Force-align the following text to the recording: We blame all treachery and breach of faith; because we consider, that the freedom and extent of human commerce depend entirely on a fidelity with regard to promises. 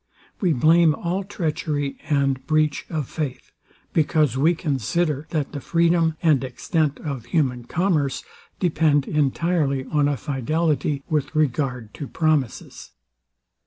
We 0.39 0.51
blame 0.51 0.95
all 0.95 1.23
treachery 1.23 1.99
and 2.09 2.43
breach 2.47 2.87
of 2.89 3.07
faith; 3.07 3.51
because 3.93 4.35
we 4.35 4.55
consider, 4.55 5.27
that 5.29 5.51
the 5.51 5.61
freedom 5.61 6.15
and 6.23 6.43
extent 6.43 6.99
of 7.01 7.25
human 7.25 7.65
commerce 7.65 8.23
depend 8.59 9.07
entirely 9.07 9.85
on 9.91 10.07
a 10.07 10.17
fidelity 10.17 11.03
with 11.07 11.35
regard 11.35 11.93
to 11.93 12.07
promises. 12.07 12.93